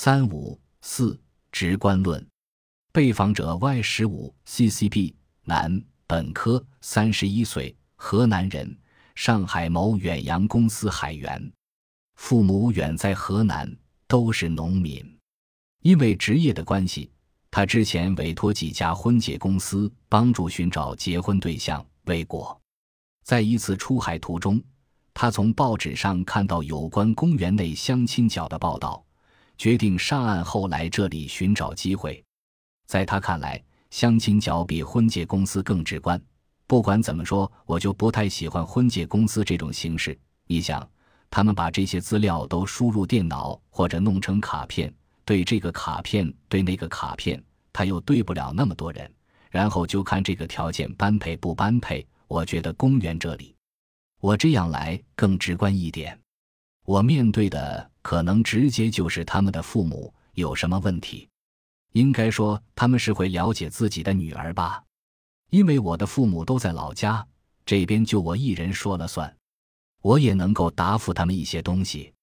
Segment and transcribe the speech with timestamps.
[0.00, 1.20] 三五四
[1.50, 2.24] 直观论，
[2.92, 8.78] 被访者 Y 十五 CCB 男，本科，三十一岁，河南人，
[9.16, 11.52] 上海某远洋公司海员，
[12.14, 13.76] 父母远在河南，
[14.06, 15.04] 都是农民。
[15.82, 17.10] 因为职业的关系，
[17.50, 22.56] 他之前委托几家婚介公司帮助寻找结婚对象，未果。
[23.24, 24.62] 在一次出海途中，
[25.12, 29.04] 他从报纸上看到有关公园内相亲角的报道。
[29.58, 32.24] 决定上岸后来这里寻找机会，
[32.86, 36.20] 在他看来，相亲角比婚介公司更直观。
[36.68, 40.16] 不管怎么说，我就不太喜欢婚介公司这种形式。
[40.46, 40.88] 你想，
[41.28, 44.94] 他们把这些资料都输入电脑或者弄成卡片，
[45.24, 49.12] 对这个卡片，对那个卡片，他又对不了那么多人，
[49.50, 52.06] 然后就看这个条件般配不般配。
[52.28, 53.56] 我觉得公园这里，
[54.20, 56.16] 我这样来更直观一点。
[56.88, 61.28] 我面对的可能直接就是他们的父母有什么问题，
[61.92, 64.82] 应该说他们是会了解自己的女儿吧，
[65.50, 67.26] 因为我的父母都在老家，
[67.66, 69.36] 这边就我一人说了算，
[70.00, 72.14] 我也能够答复他们一些东西。